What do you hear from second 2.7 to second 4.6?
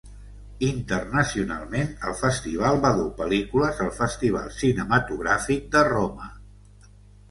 va dur pel·lícules al Festival